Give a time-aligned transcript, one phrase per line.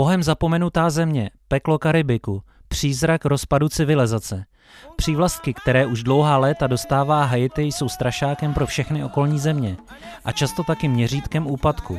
[0.00, 4.44] Bohem zapomenutá země, peklo Karibiku, přízrak rozpadu civilizace.
[4.96, 9.76] Přívlastky, které už dlouhá léta dostává Haiti, jsou strašákem pro všechny okolní země
[10.24, 11.98] a často taky měřítkem úpadku.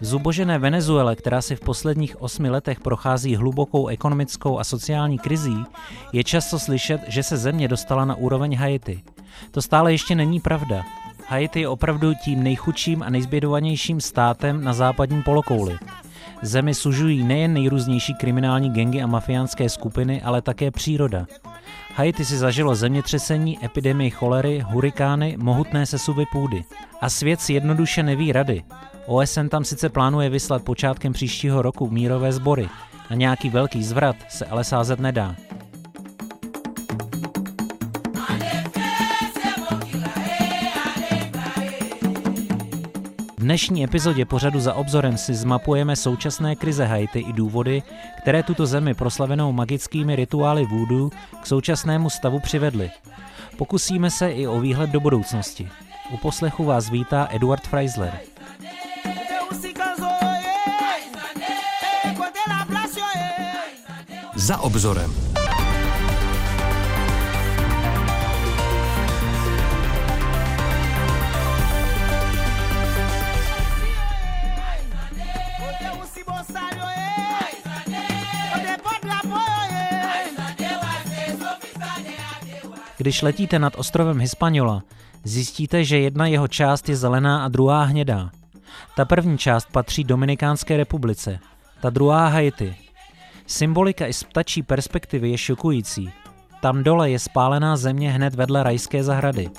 [0.00, 5.64] Zubožené Venezuele, která si v posledních osmi letech prochází hlubokou ekonomickou a sociální krizí,
[6.12, 9.02] je často slyšet, že se země dostala na úroveň Haiti.
[9.50, 10.84] To stále ještě není pravda.
[11.28, 15.78] Haiti je opravdu tím nejchudším a nejzbědovanějším státem na západním polokouli.
[16.42, 21.26] Zemi sužují nejen nejrůznější kriminální gengy a mafiánské skupiny, ale také příroda.
[21.94, 26.64] Haiti si zažilo zemětřesení, epidemii cholery, hurikány, mohutné sesuvy půdy.
[27.00, 28.62] A svět si jednoduše neví rady.
[29.06, 32.68] OSN tam sice plánuje vyslat počátkem příštího roku mírové sbory.
[33.10, 35.34] Na nějaký velký zvrat se ale sázet nedá.
[43.56, 47.82] Dnešní epizodě pořadu za obzorem si zmapujeme současné krize Haiti i důvody,
[48.18, 51.10] které tuto zemi proslavenou magickými rituály voodoo
[51.42, 52.90] k současnému stavu přivedly.
[53.58, 55.68] Pokusíme se i o výhled do budoucnosti.
[56.10, 58.20] U poslechu vás vítá Eduard Freisler.
[64.34, 65.25] Za obzorem.
[83.06, 84.82] Když letíte nad ostrovem Hispaniola,
[85.24, 88.30] zjistíte, že jedna jeho část je zelená a druhá hnědá.
[88.96, 91.38] Ta první část patří Dominikánské republice,
[91.80, 92.76] ta druhá Haiti.
[93.46, 96.12] Symbolika i z ptačí perspektivy je šokující.
[96.60, 99.50] Tam dole je spálená země hned vedle rajské zahrady.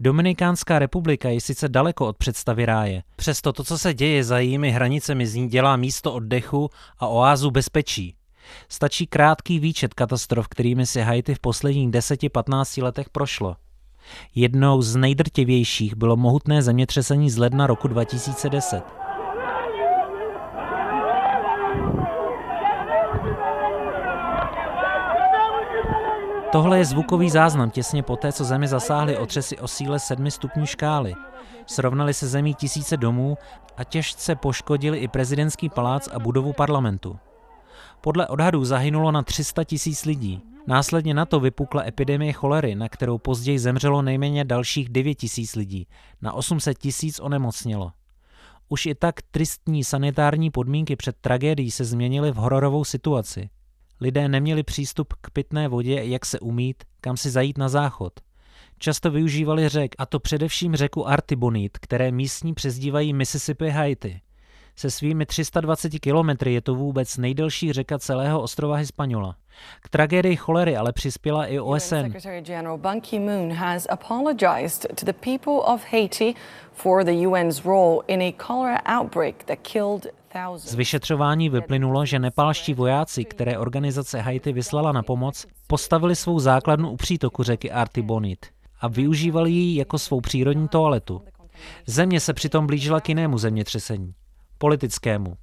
[0.00, 4.70] Dominikánská republika je sice daleko od představy ráje, přesto to, co se děje za jejími
[4.70, 8.14] hranicemi, z ní dělá místo oddechu a oázu bezpečí.
[8.68, 13.56] Stačí krátký výčet katastrof, kterými si Haiti v posledních 10-15 letech prošlo.
[14.34, 18.82] Jednou z nejdrtivějších bylo mohutné zemětřesení z ledna roku 2010.
[26.52, 31.14] Tohle je zvukový záznam těsně poté, co zemi zasáhly otřesy o síle 7 stupňů škály.
[31.66, 33.38] Srovnali se zemí tisíce domů
[33.76, 37.18] a těžce poškodili i prezidentský palác a budovu parlamentu.
[38.04, 40.42] Podle odhadů zahynulo na 300 tisíc lidí.
[40.66, 45.86] Následně na to vypukla epidemie cholery, na kterou později zemřelo nejméně dalších 9 tisíc lidí.
[46.22, 47.92] Na 800 tisíc onemocnělo.
[48.68, 53.50] Už i tak tristní sanitární podmínky před tragédií se změnily v hororovou situaci.
[54.00, 58.12] Lidé neměli přístup k pitné vodě, jak se umít, kam si zajít na záchod.
[58.78, 64.20] Často využívali řek, a to především řeku Artibonite, které místní přezdívají Mississippi Haiti–
[64.76, 69.36] se svými 320 kilometry je to vůbec nejdelší řeka celého ostrova Hispaniola.
[69.82, 71.96] K tragédii cholery ale přispěla i OSN.
[71.96, 76.34] Secretary General Ban Ki-moon has apologized to the people of Haiti
[76.72, 80.06] for the UN's role in a cholera outbreak that killed
[80.56, 86.90] z vyšetřování vyplynulo, že nepálští vojáci, které organizace Haiti vyslala na pomoc, postavili svou základnu
[86.90, 88.48] u přítoku řeky Artibonite
[88.80, 91.22] a využívali ji jako svou přírodní toaletu.
[91.86, 94.14] Země se přitom blížila k jinému zemětřesení
[94.62, 95.36] politickému.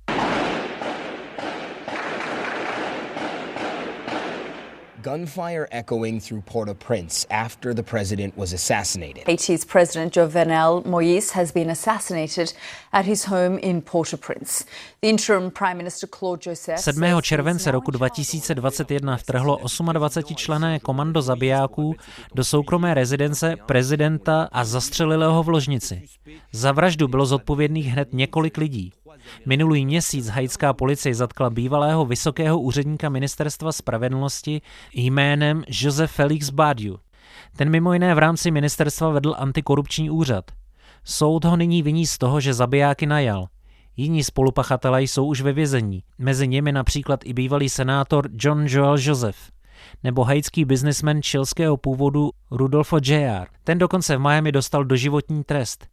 [5.02, 9.24] gunfire echoing through Port-au-Prince after the president was assassinated.
[9.26, 12.54] Haiti's President Jovenel Moïse has been assassinated
[12.92, 14.66] at his home in Port-au-Prince.
[15.02, 17.22] The interim Prime Minister Claude Joseph 7.
[17.22, 19.60] července roku 2021 vtrhlo
[19.94, 21.96] 28 člené komando zabijáků
[22.36, 26.02] do soukromé rezidence prezidenta a zastřelilo ho v ložnici.
[26.52, 28.92] Za vraždu bylo zodpovědných hned několik lidí.
[29.46, 34.62] Minulý měsíc haitská policie zatkla bývalého vysokého úředníka ministerstva spravedlnosti
[34.94, 37.00] jménem Joseph Felix Badiu.
[37.56, 40.46] Ten mimo jiné v rámci ministerstva vedl antikorupční úřad.
[41.04, 43.48] Soud ho nyní viní z toho, že zabijáky najal.
[43.98, 49.38] Jiní spolupachatelé jsou už ve vězení, mezi nimi například i bývalý senátor John Joel Joseph
[50.04, 53.48] nebo haitský biznismen čilského původu Rudolfo J.R.
[53.64, 55.88] Ten dokonce v Miami dostal doživotní trest.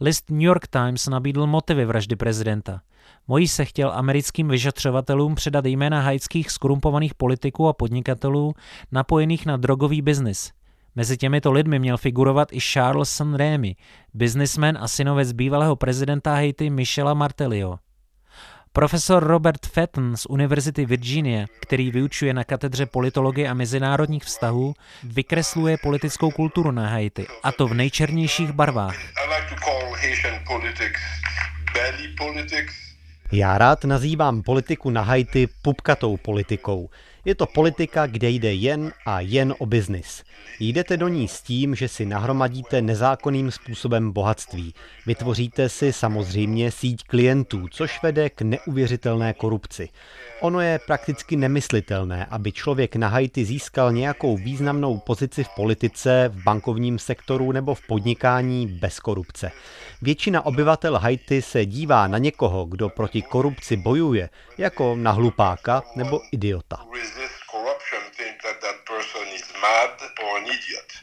[0.00, 2.80] List New York Times nabídl motivy vraždy prezidenta.
[3.28, 8.54] Mojí se chtěl americkým vyšetřovatelům předat jména haitských skorumpovaných politiků a podnikatelů
[8.92, 10.52] napojených na drogový biznis.
[10.96, 13.76] Mezi těmito lidmi měl figurovat i Charles Sanremy,
[14.14, 17.78] biznismen a synovec bývalého prezidenta Haiti Michela Martelio.
[18.76, 24.74] Profesor Robert Fetton z Univerzity Virginia, který vyučuje na katedře politologie a mezinárodních vztahů,
[25.04, 28.96] vykresluje politickou kulturu na Haiti, a to v nejčernějších barvách.
[33.32, 36.90] Já rád nazývám politiku na Haiti pupkatou politikou.
[37.24, 40.24] Je to politika, kde jde jen a jen o biznis.
[40.60, 44.74] Jdete do ní s tím, že si nahromadíte nezákonným způsobem bohatství.
[45.06, 49.88] Vytvoříte si samozřejmě síť klientů, což vede k neuvěřitelné korupci.
[50.40, 56.42] Ono je prakticky nemyslitelné, aby člověk na Haiti získal nějakou významnou pozici v politice, v
[56.42, 59.50] bankovním sektoru nebo v podnikání bez korupce.
[60.02, 64.28] Většina obyvatel Haiti se dívá na někoho, kdo proti korupci bojuje,
[64.58, 66.76] jako na hlupáka nebo idiota.
[68.16, 68.83] think that that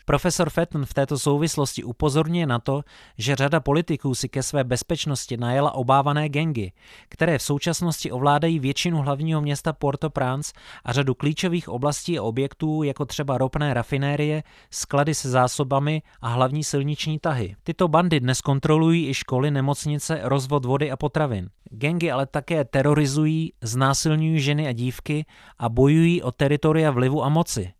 [0.05, 2.83] Profesor Fetton v této souvislosti upozorňuje na to,
[3.17, 6.71] že řada politiků si ke své bezpečnosti najela obávané gengy,
[7.09, 10.53] které v současnosti ovládají většinu hlavního města Port-au-Prince
[10.85, 16.63] a řadu klíčových oblastí a objektů, jako třeba ropné rafinérie, sklady se zásobami a hlavní
[16.63, 17.55] silniční tahy.
[17.63, 21.49] Tyto bandy dnes kontrolují i školy, nemocnice, rozvod vody a potravin.
[21.69, 25.25] Gengy ale také terorizují, znásilňují ženy a dívky
[25.59, 27.71] a bojují o teritoria vlivu a moci.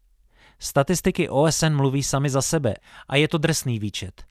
[0.63, 2.73] Statistiky OSN mluví sami za sebe
[3.09, 4.23] a je to drsný výčet.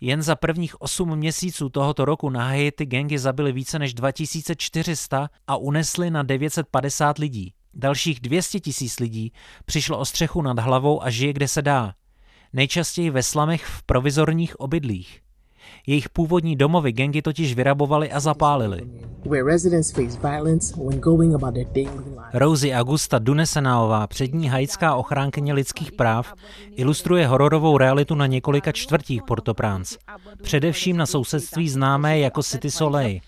[0.00, 5.56] Jen za prvních 8 měsíců tohoto roku na Haiti gengy zabili více než 2400 a
[5.56, 7.52] unesli na 950 lidí.
[7.74, 9.32] Dalších 200 tisíc lidí
[9.64, 11.94] přišlo o střechu nad hlavou a žije kde se dá.
[12.52, 15.20] Nejčastěji ve slamech v provizorních obydlích.
[15.86, 18.80] Jejich původní domovy gengy totiž vyrabovali a zapálili.
[22.34, 26.34] Rosie Augusta Dunesenaová, přední haitská ochránkyně lidských práv,
[26.76, 29.98] ilustruje hororovou realitu na několika čtvrtích Port-au-Prince.
[30.42, 33.20] Především na sousedství známé jako City Soleil.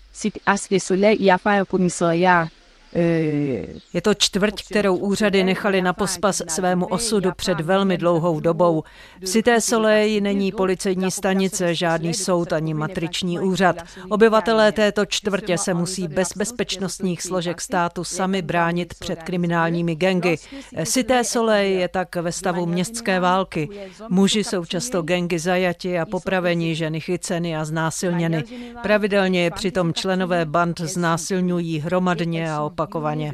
[3.93, 8.83] Je to čtvrť, kterou úřady nechali na pospas svému osudu před velmi dlouhou dobou.
[9.21, 13.75] V Cité Soleil není policejní stanice, žádný soud ani matriční úřad.
[14.09, 20.37] Obyvatelé této čtvrtě se musí bez bezpečnostních složek státu sami bránit před kriminálními gengy.
[20.85, 23.69] Cité Soleil je tak ve stavu městské války.
[24.09, 28.43] Muži jsou často gengy zajati a popraveni, ženy chyceny a znásilněny.
[28.81, 33.33] Pravidelně je přitom členové band znásilňují hromadně a opak opakovaně.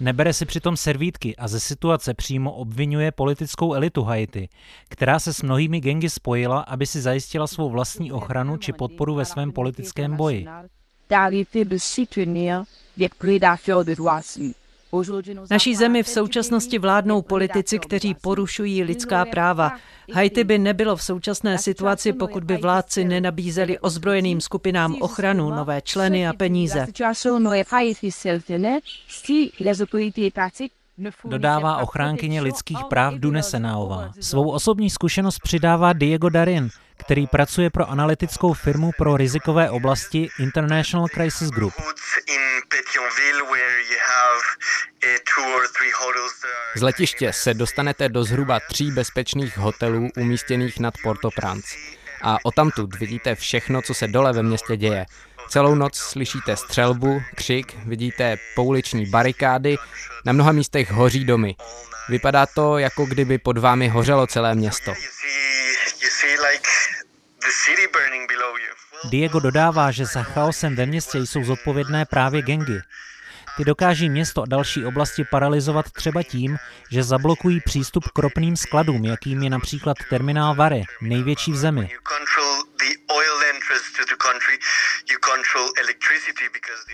[0.00, 4.48] Nebere si přitom servítky a ze situace přímo obvinuje politickou elitu Haiti,
[4.88, 9.24] která se s mnohými gengy spojila, aby si zajistila svou vlastní ochranu či podporu ve
[9.24, 10.46] svém politickém boji.
[15.50, 19.72] Naší zemi v současnosti vládnou politici, kteří porušují lidská práva.
[20.14, 26.28] Haiti by nebylo v současné situaci, pokud by vládci nenabízeli ozbrojeným skupinám ochranu, nové členy
[26.28, 26.86] a peníze.
[31.24, 34.12] Dodává ochránkyně lidských práv Dunesenaová.
[34.20, 41.06] Svou osobní zkušenost přidává Diego Darin, který pracuje pro analytickou firmu pro rizikové oblasti International
[41.08, 41.72] Crisis Group.
[46.76, 51.76] Z letiště se dostanete do zhruba tří bezpečných hotelů umístěných nad Port-au-Prince.
[52.22, 55.06] A o tamtud vidíte všechno, co se dole ve městě děje.
[55.48, 59.76] Celou noc slyšíte střelbu, křik, vidíte pouliční barikády,
[60.24, 61.56] na mnoha místech hoří domy.
[62.08, 64.94] Vypadá to, jako kdyby pod vámi hořelo celé město.
[69.04, 72.80] Diego dodává, že za chaosem ve městě jsou zodpovědné právě gengy.
[73.56, 76.56] Ty dokáží město a další oblasti paralizovat třeba tím,
[76.90, 81.90] že zablokují přístup k ropným skladům, jakým je například terminál Vary, největší v zemi.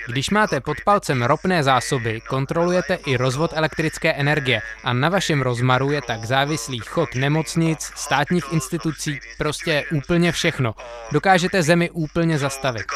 [0.06, 5.90] Když máte pod palcem ropné zásoby, kontrolujete i rozvod elektrické energie a na vašem rozmaru
[5.90, 10.74] je tak závislý chod nemocnic, státních institucí, prostě úplně všechno.
[11.12, 12.86] Dokážete zemi úplně zastavit.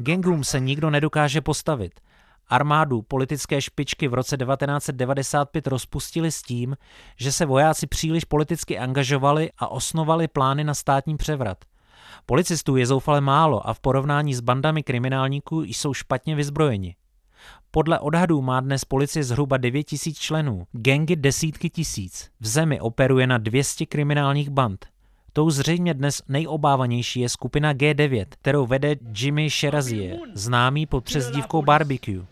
[0.00, 2.00] Gangům se nikdo nedokáže postavit.
[2.48, 6.76] Armádu politické špičky v roce 1995 rozpustili s tím,
[7.16, 11.58] že se vojáci příliš politicky angažovali a osnovali plány na státní převrat.
[12.26, 16.96] Policistů je zoufale málo a v porovnání s bandami kriminálníků jsou špatně vyzbrojeni.
[17.70, 22.30] Podle odhadů má dnes policie zhruba 9 tisíc členů, gengy desítky tisíc.
[22.40, 24.86] V zemi operuje na 200 kriminálních band.
[25.40, 32.22] Tou zřejmě dnes nejobávanější je skupina G9, kterou vede Jimmy Sherazier, známý pod přezdívkou Barbecue.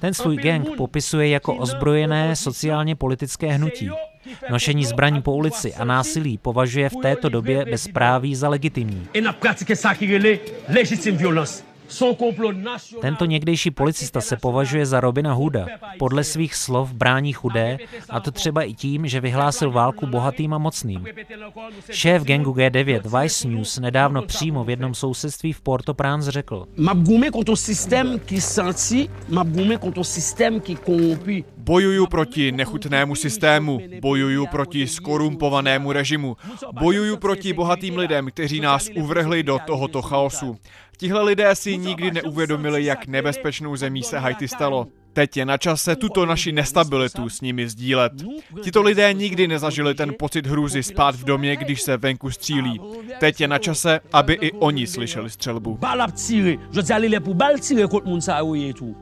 [0.00, 3.90] Ten svůj gang popisuje jako ozbrojené sociálně politické hnutí.
[4.50, 9.06] Nošení zbraní po ulici a násilí považuje v této době bezpráví za legitimní.
[13.00, 15.66] Tento někdejší policista se považuje za Robina Hooda.
[15.98, 17.78] Podle svých slov brání chudé,
[18.10, 21.06] a to třeba i tím, že vyhlásil válku bohatým a mocným.
[21.90, 26.66] Šéf gangu G9 Vice News nedávno přímo v jednom sousedství v Port-au-Prince řekl.
[31.56, 36.36] Bojuju proti nechutnému systému, bojuju proti skorumpovanému režimu,
[36.72, 40.56] bojuju proti bohatým lidem, kteří nás uvrhli do tohoto chaosu.
[41.02, 44.86] Tihle lidé si nikdy neuvědomili, jak nebezpečnou zemí se Haiti stalo.
[45.12, 48.12] Teď je na čase tuto naši nestabilitu s nimi sdílet.
[48.62, 52.80] Tito lidé nikdy nezažili ten pocit hrůzy spát v domě, když se venku střílí.
[53.20, 55.78] Teď je na čase, aby i oni slyšeli střelbu.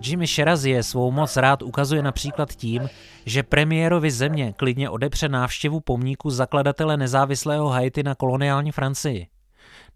[0.03, 2.89] Jimmy Sherazie svou moc rád ukazuje například tím,
[3.27, 9.27] že premiérovi země klidně odepře návštěvu pomníku zakladatele nezávislého Haiti na koloniální Francii.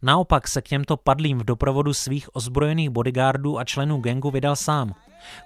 [0.04, 4.94] Naopak se k těmto padlým v doprovodu svých ozbrojených bodyguardů a členů gengu vydal sám.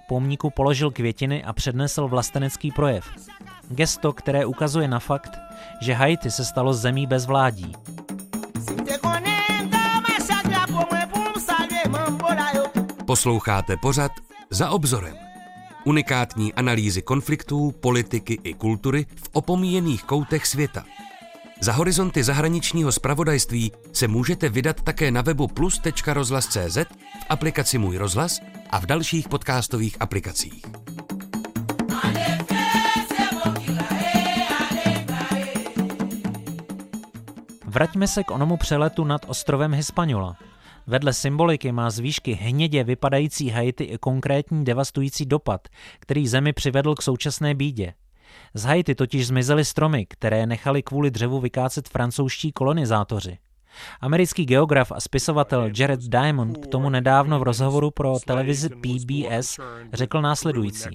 [0.07, 3.09] Pomníku položil květiny a přednesl vlastenecký projev.
[3.69, 5.31] Gesto, které ukazuje na fakt,
[5.81, 7.73] že Haiti se stalo zemí bez vládí.
[13.05, 14.11] Posloucháte pořad
[14.49, 15.15] Za obzorem.
[15.85, 20.83] Unikátní analýzy konfliktů, politiky i kultury v opomíjených koutech světa–
[21.61, 28.39] za horizonty zahraničního spravodajství se můžete vydat také na webu plus.rozhlas.cz, v aplikaci Můj rozhlas
[28.69, 30.65] a v dalších podcastových aplikacích.
[37.65, 40.37] Vraťme se k onomu přeletu nad ostrovem Hispaniola.
[40.87, 45.67] Vedle symboliky má z výšky hnědě vypadající Haiti i konkrétní devastující dopad,
[45.99, 47.93] který zemi přivedl k současné bídě.
[48.53, 53.37] Z Haiti totiž zmizely stromy, které nechali kvůli dřevu vykácet francouzští kolonizátoři.
[54.01, 59.59] Americký geograf a spisovatel Jared Diamond k tomu nedávno v rozhovoru pro televizi PBS
[59.93, 60.89] řekl následující.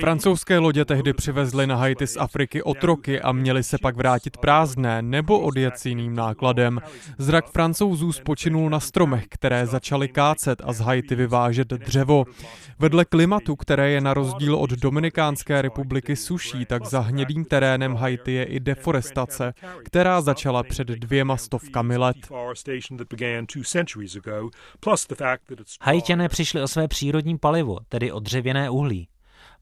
[0.00, 5.02] Francouzské lodě tehdy přivezly na Haiti z Afriky otroky a měli se pak vrátit prázdné
[5.02, 6.80] nebo odjet s jiným nákladem.
[7.18, 12.24] Zrak francouzů spočinul na stromech, které začaly kácet a z Haiti vyvážet dřevo.
[12.78, 18.27] Vedle klimatu, které je na rozdíl od Dominikánské republiky suší, tak za hnědým terénem Haiti
[18.32, 19.54] je i deforestace,
[19.84, 22.16] která začala před dvěma stovkami let.
[25.82, 29.08] Haitiané přišli o své přírodní palivo, tedy o dřevěné uhlí.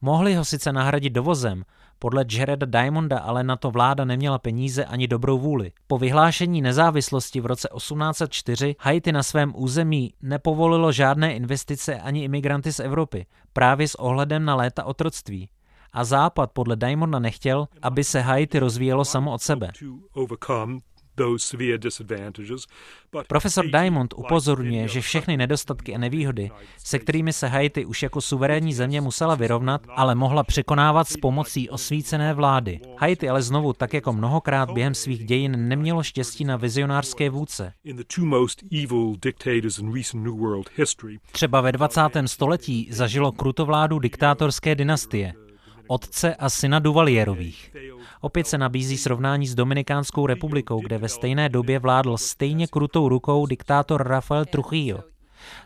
[0.01, 1.65] Mohli ho sice nahradit dovozem,
[1.99, 5.73] podle Jareda Diamonda ale na to vláda neměla peníze ani dobrou vůli.
[5.87, 12.73] Po vyhlášení nezávislosti v roce 1804 Haiti na svém území nepovolilo žádné investice ani imigranty
[12.73, 15.49] z Evropy, právě s ohledem na léta otroctví.
[15.93, 19.71] A Západ podle Diamonda nechtěl, aby se Haiti rozvíjelo samo od sebe.
[23.29, 28.75] Profesor Diamond upozorňuje, že všechny nedostatky a nevýhody, se kterými se Haiti už jako suverénní
[28.75, 32.81] země musela vyrovnat, ale mohla překonávat s pomocí osvícené vlády.
[32.99, 37.73] Haiti ale znovu, tak jako mnohokrát během svých dějin, nemělo štěstí na vizionářské vůdce.
[41.33, 42.01] Třeba ve 20.
[42.27, 45.33] století zažilo krutovládu diktátorské dynastie,
[45.87, 47.77] otce a syna Duvalierových.
[48.21, 53.47] Opět se nabízí srovnání s Dominikánskou republikou, kde ve stejné době vládl stejně krutou rukou
[53.47, 55.03] diktátor Rafael Trujillo.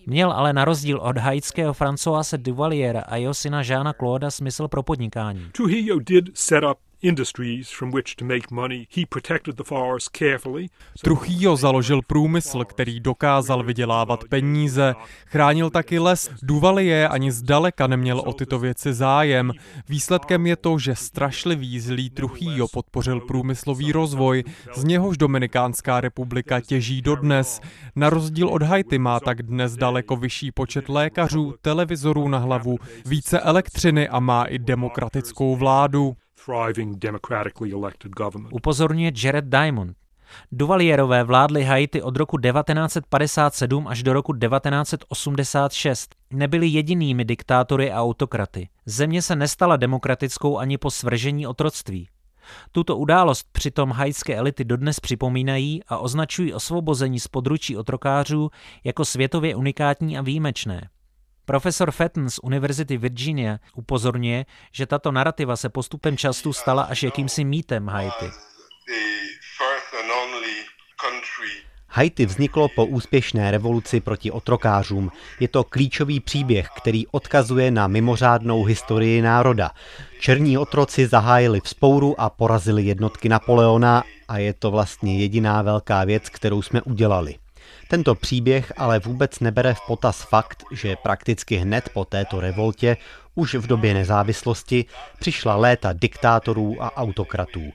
[0.06, 4.82] Měl ale na rozdíl od haitského Francoise Duvaliera a jeho syna Žána Claude smysl pro
[4.82, 5.46] podnikání.
[5.52, 6.78] Trujillo did set up
[11.02, 14.94] Truchýho založil průmysl, který dokázal vydělávat peníze.
[15.26, 16.30] Chránil taky les.
[16.42, 19.52] Duvalier ani zdaleka neměl o tyto věci zájem.
[19.88, 24.44] Výsledkem je to, že strašlivý zlý Truchýho podpořil průmyslový rozvoj,
[24.76, 27.60] z něhož Dominikánská republika těží dodnes.
[27.96, 33.40] Na rozdíl od Haiti má tak dnes daleko vyšší počet lékařů, televizorů na hlavu, více
[33.40, 36.16] elektřiny a má i demokratickou vládu.
[38.52, 39.96] Upozorňuje Jared Diamond.
[40.52, 46.14] Duvalierové vládli Haiti od roku 1957 až do roku 1986.
[46.30, 48.68] Nebyli jedinými diktátory a autokraty.
[48.86, 52.08] Země se nestala demokratickou ani po svržení otroctví.
[52.72, 58.50] Tuto událost přitom haitské elity dodnes připomínají a označují osvobození z područí otrokářů
[58.84, 60.88] jako světově unikátní a výjimečné.
[61.50, 67.44] Profesor Fenton z Univerzity Virginia upozorňuje, že tato narrativa se postupem času stala až jakýmsi
[67.44, 68.30] mýtem Haiti.
[71.88, 75.10] Haiti vzniklo po úspěšné revoluci proti otrokářům.
[75.40, 79.70] Je to klíčový příběh, který odkazuje na mimořádnou historii národa.
[80.20, 86.28] Černí otroci zahájili vzpouru a porazili jednotky Napoleona a je to vlastně jediná velká věc,
[86.28, 87.34] kterou jsme udělali.
[87.90, 92.96] Tento příběh ale vůbec nebere v potaz fakt, že prakticky hned po této revoltě,
[93.34, 94.84] už v době nezávislosti,
[95.18, 97.70] přišla léta diktátorů a autokratů.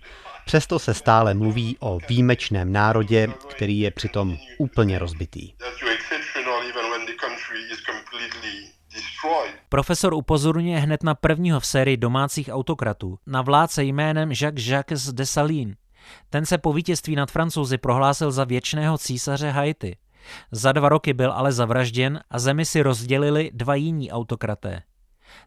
[0.45, 5.51] Přesto se stále mluví o výjimečném národě, který je přitom úplně rozbitý.
[9.69, 15.25] Profesor upozorňuje hned na prvního v sérii domácích autokratů, na vládce jménem Jacques Jacques de
[15.25, 15.75] Salines.
[16.29, 19.97] Ten se po vítězství nad Francouzi prohlásil za věčného císaře Haiti.
[20.51, 24.81] Za dva roky byl ale zavražděn a zemi si rozdělili dva jiní autokraté.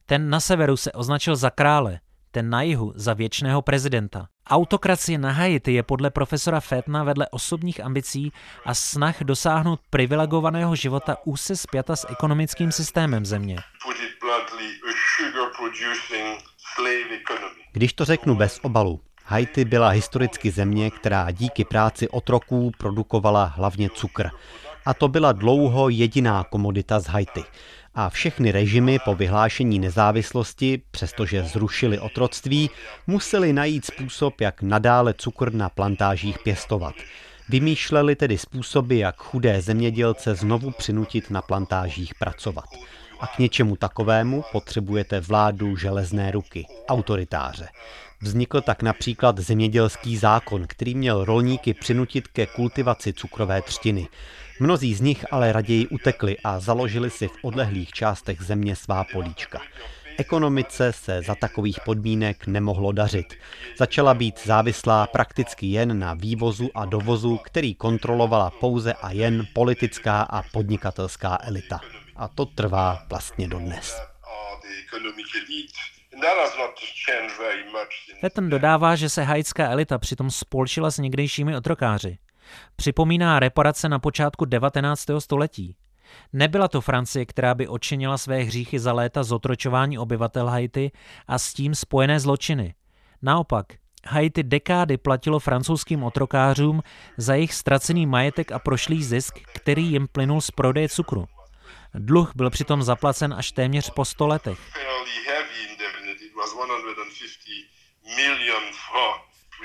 [0.06, 4.28] Ten na severu se označil za krále, ten na jihu za věčného prezidenta.
[4.50, 8.32] Autokracie na Haiti je podle profesora Fetna vedle osobních ambicí
[8.64, 13.56] a snah dosáhnout privilegovaného života úse spjata s ekonomickým systémem země.
[17.72, 23.90] Když to řeknu bez obalu, Haiti byla historicky země, která díky práci otroků produkovala hlavně
[23.90, 24.28] cukr.
[24.88, 27.44] A to byla dlouho jediná komodita z Haiti
[27.94, 32.70] a všechny režimy po vyhlášení nezávislosti, přestože zrušili otroctví,
[33.06, 36.94] museli najít způsob, jak nadále cukr na plantážích pěstovat.
[37.48, 42.68] Vymýšleli tedy způsoby, jak chudé zemědělce znovu přinutit na plantážích pracovat.
[43.20, 47.68] A k něčemu takovému potřebujete vládu železné ruky, autoritáře.
[48.22, 54.08] Vznikl tak například zemědělský zákon, který měl rolníky přinutit ke kultivaci cukrové třtiny.
[54.60, 59.60] Mnozí z nich ale raději utekli a založili si v odlehlých částech země svá políčka.
[60.18, 63.34] Ekonomice se za takových podmínek nemohlo dařit.
[63.78, 70.22] Začala být závislá prakticky jen na vývozu a dovozu, který kontrolovala pouze a jen politická
[70.22, 71.80] a podnikatelská elita.
[72.16, 74.00] A to trvá vlastně dodnes.
[78.20, 82.18] Fetten dodává, že se haitská elita přitom spolčila s někdejšími otrokáři.
[82.76, 85.04] Připomíná reparace na počátku 19.
[85.18, 85.76] století.
[86.32, 90.90] Nebyla to Francie, která by odčinila své hříchy za léta zotročování obyvatel Haiti
[91.26, 92.74] a s tím spojené zločiny.
[93.22, 93.66] Naopak,
[94.06, 96.82] Haiti dekády platilo francouzským otrokářům
[97.16, 101.26] za jejich ztracený majetek a prošlý zisk, který jim plynul z prodeje cukru.
[101.94, 104.58] Dluh byl přitom zaplacen až téměř po sto letech.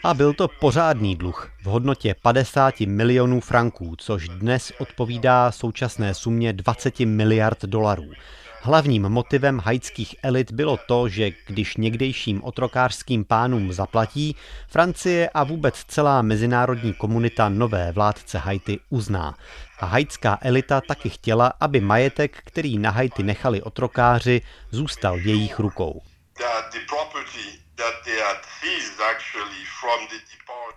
[0.03, 6.53] A byl to pořádný dluh v hodnotě 50 milionů franků, což dnes odpovídá současné sumě
[6.53, 8.11] 20 miliard dolarů.
[8.65, 14.35] Hlavním motivem haitských elit bylo to, že když někdejším otrokářským pánům zaplatí,
[14.67, 19.35] Francie a vůbec celá mezinárodní komunita nové vládce Haiti uzná.
[19.79, 25.59] A haitská elita taky chtěla, aby majetek, který na Haiti nechali otrokáři, zůstal v jejich
[25.59, 26.01] rukou.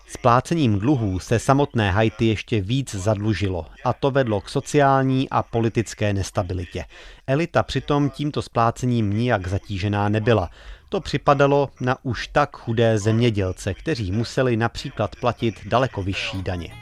[0.09, 6.13] Splácením dluhů se samotné Haiti ještě víc zadlužilo a to vedlo k sociální a politické
[6.13, 6.85] nestabilitě.
[7.27, 10.51] Elita přitom tímto splácením nijak zatížená nebyla.
[10.89, 16.75] To připadalo na už tak chudé zemědělce, kteří museli například platit daleko vyšší daně.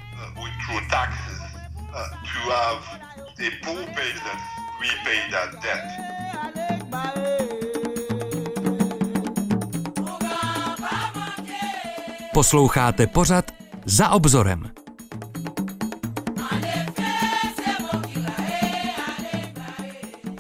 [12.35, 13.51] Posloucháte pořad
[13.85, 14.71] za obzorem.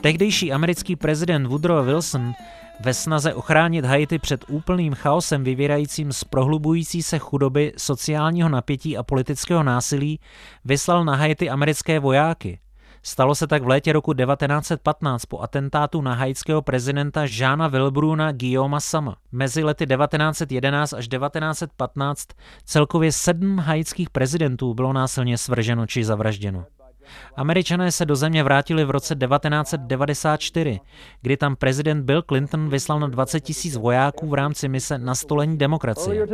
[0.00, 2.32] Tehdejší americký prezident Woodrow Wilson
[2.80, 9.02] ve snaze ochránit Haiti před úplným chaosem vyvírajícím z prohlubující se chudoby, sociálního napětí a
[9.02, 10.20] politického násilí
[10.64, 12.58] vyslal na Haiti americké vojáky.
[13.06, 18.80] Stalo se tak v létě roku 1915 po atentátu na haitského prezidenta Žána Wilbruna Guillaume
[18.80, 19.16] Sama.
[19.32, 22.28] Mezi lety 1911 až 1915
[22.64, 26.64] celkově sedm haitských prezidentů bylo násilně svrženo či zavražděno.
[27.36, 30.80] Američané se do země vrátili v roce 1994,
[31.22, 36.26] kdy tam prezident Bill Clinton vyslal na 20 tisíc vojáků v rámci mise nastolení demokracie.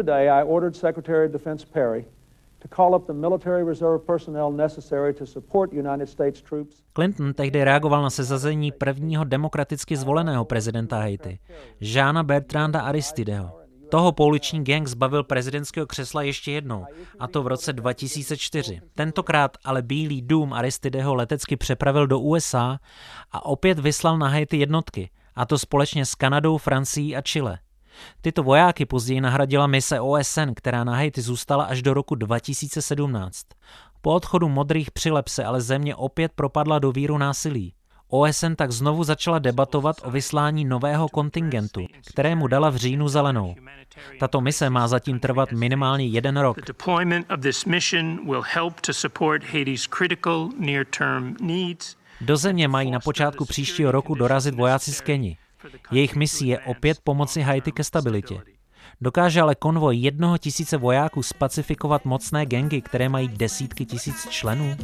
[6.93, 11.39] Clinton tehdy reagoval na sezazení prvního demokraticky zvoleného prezidenta Haiti,
[11.81, 13.61] Žána Bertranda Aristideho.
[13.91, 16.85] Toho pouliční gang zbavil prezidentského křesla ještě jednou,
[17.19, 18.81] a to v roce 2004.
[18.95, 22.79] Tentokrát ale Bílý dům Aristideho letecky přepravil do USA
[23.33, 27.59] a opět vyslal na Haiti jednotky, a to společně s Kanadou, Francií a Chile.
[28.21, 33.47] Tyto vojáky později nahradila mise OSN, která na Haiti zůstala až do roku 2017.
[34.01, 37.75] Po odchodu modrých přilep se ale země opět propadla do víru násilí.
[38.09, 43.55] OSN tak znovu začala debatovat o vyslání nového kontingentu, kterému dala v říjnu zelenou.
[44.21, 46.57] Tato mise má zatím trvat minimálně jeden rok.
[52.21, 55.37] Do země mají na počátku příštího roku dorazit vojáci z Keni.
[55.91, 58.41] Jejich misí je opět pomoci Haiti ke stabilitě.
[59.01, 64.77] Dokáže ale konvoj jednoho tisíce vojáků spacifikovat mocné gengy, které mají desítky tisíc členů?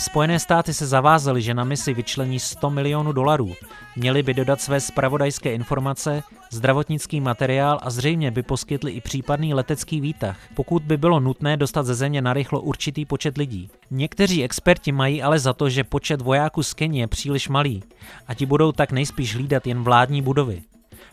[0.00, 3.54] Spojené státy se zavázaly, že na misi vyčlení 100 milionů dolarů.
[3.96, 10.00] Měli by dodat své spravodajské informace, zdravotnický materiál a zřejmě by poskytli i případný letecký
[10.00, 13.70] výtah, pokud by bylo nutné dostat ze země narychlo určitý počet lidí.
[13.90, 17.82] Někteří experti mají ale za to, že počet vojáků z Kenie je příliš malý
[18.26, 20.62] a ti budou tak nejspíš hlídat jen vládní budovy.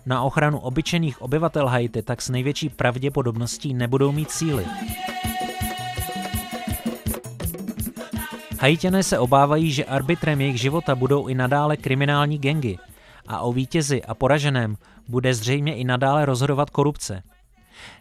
[0.05, 4.65] Na ochranu obyčejných obyvatel Haiti tak s největší pravděpodobností nebudou mít síly.
[8.59, 12.77] Haitiané se obávají, že arbitrem jejich života budou i nadále kriminální gengy
[13.27, 17.23] a o vítězi a poraženém bude zřejmě i nadále rozhodovat korupce.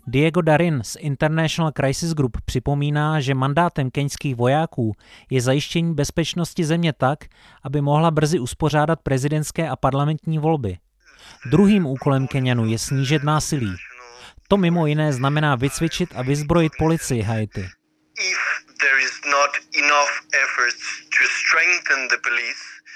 [0.06, 4.92] Diego Darin z International Crisis Group připomíná, že mandátem keňských vojáků
[5.30, 7.24] je zajištění bezpečnosti země tak,
[7.62, 10.78] aby mohla brzy uspořádat prezidentské a parlamentní volby.
[11.50, 13.72] Druhým úkolem Keňanů je snížit násilí.
[14.48, 17.64] To mimo jiné znamená vycvičit a vyzbrojit policii Haiti.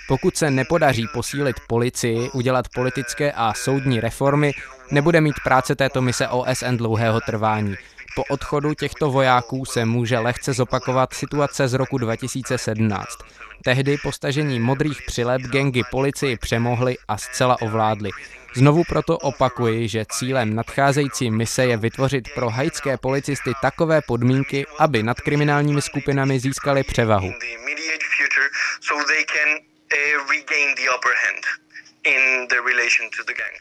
[0.08, 4.52] Pokud se nepodaří posílit policii, udělat politické a soudní reformy,
[4.90, 7.76] nebude mít práce této mise OSN dlouhého trvání.
[8.14, 13.18] Po odchodu těchto vojáků se může lehce zopakovat situace z roku 2017.
[13.64, 18.10] Tehdy postažení modrých přileb gengy policii přemohly a zcela ovládly.
[18.54, 25.02] Znovu proto opakuji, že cílem nadcházející mise je vytvořit pro haitské policisty takové podmínky, aby
[25.02, 27.32] nad kriminálními skupinami získali převahu.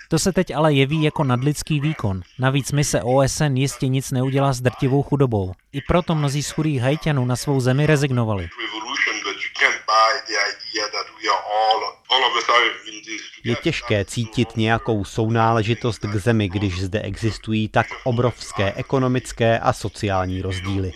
[0.07, 2.21] To se teď ale jeví jako nadlidský výkon.
[2.39, 5.53] Navíc mise OSN jistě nic neudělá s drtivou chudobou.
[5.73, 8.49] I proto mnozí z chudých hajťanů na svou zemi rezignovali.
[13.43, 20.41] Je těžké cítit nějakou sounáležitost k zemi, když zde existují tak obrovské ekonomické a sociální
[20.41, 20.91] rozdíly.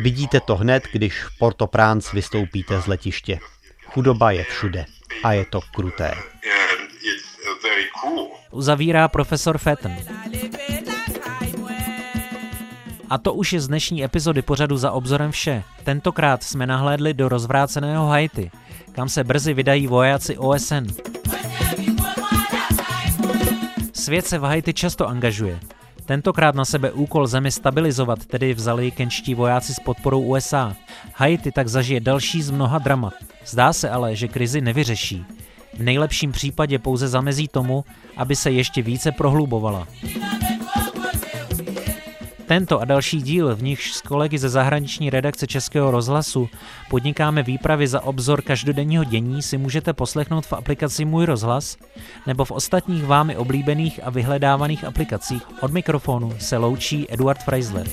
[0.00, 3.38] Vidíte to hned, když v Port-au-Prince vystoupíte z letiště.
[3.86, 4.84] Chudoba je všude
[5.24, 6.14] a je to kruté.
[8.50, 9.96] Uzavírá profesor Fetten.
[13.10, 15.62] A to už je z dnešní epizody pořadu za obzorem vše.
[15.84, 18.50] Tentokrát jsme nahlédli do rozvráceného Haiti,
[18.92, 20.86] kam se brzy vydají vojáci OSN.
[23.92, 25.60] Svět se v Haiti často angažuje.
[26.04, 30.76] Tentokrát na sebe úkol zemi stabilizovat tedy vzali kenčtí vojáci s podporou USA.
[31.14, 33.14] Haiti tak zažije další z mnoha dramat.
[33.46, 35.24] Zdá se ale, že krizi nevyřeší.
[35.78, 37.84] V nejlepším případě pouze zamezí tomu,
[38.16, 39.88] aby se ještě více prohlubovala.
[42.46, 46.48] Tento a další díl, v nichž s kolegy ze zahraniční redakce Českého rozhlasu
[46.90, 51.76] podnikáme výpravy za obzor každodenního dění, si můžete poslechnout v aplikaci Můj rozhlas
[52.26, 55.42] nebo v ostatních vámi oblíbených a vyhledávaných aplikacích.
[55.60, 57.86] Od mikrofonu se loučí Eduard Freisler.